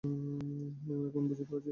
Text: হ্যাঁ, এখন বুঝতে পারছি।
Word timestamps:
হ্যাঁ, 0.03 1.01
এখন 1.07 1.23
বুঝতে 1.29 1.45
পারছি। 1.45 1.69